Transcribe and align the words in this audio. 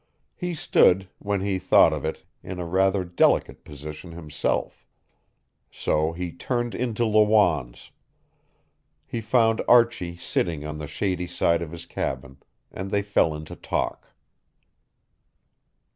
He 0.35 0.55
stood, 0.55 1.09
when 1.19 1.41
he 1.41 1.59
thought 1.59 1.93
of 1.93 2.03
it, 2.03 2.23
in 2.41 2.59
rather 2.59 3.01
a 3.01 3.07
delicate 3.07 3.63
position 3.63 4.13
himself. 4.13 4.87
So 5.69 6.11
he 6.11 6.31
turned 6.31 6.73
into 6.73 7.05
Lawanne's. 7.05 7.91
He 9.05 9.21
found 9.21 9.61
Archie 9.67 10.15
sitting 10.15 10.65
on 10.65 10.79
the 10.79 10.87
shady 10.87 11.27
side 11.27 11.61
of 11.61 11.71
his 11.71 11.85
cabin, 11.85 12.41
and 12.71 12.89
they 12.89 13.03
fell 13.03 13.35
into 13.35 13.55
talk. 13.55 14.07